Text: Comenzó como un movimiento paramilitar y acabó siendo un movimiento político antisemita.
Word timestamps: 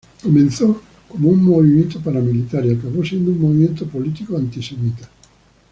Comenzó 0.23 0.81
como 1.07 1.29
un 1.29 1.43
movimiento 1.43 1.99
paramilitar 2.01 2.65
y 2.65 2.73
acabó 2.73 3.05
siendo 3.05 3.29
un 3.33 3.39
movimiento 3.41 3.85
político 3.85 4.35
antisemita. 4.35 5.07